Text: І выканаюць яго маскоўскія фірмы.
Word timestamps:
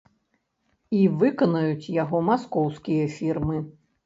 І 0.99 1.01
выканаюць 1.23 1.91
яго 1.97 2.23
маскоўскія 2.31 3.05
фірмы. 3.21 3.63